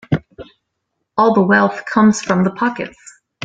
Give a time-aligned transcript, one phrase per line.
[1.15, 2.97] All the wealth comes from the pockets.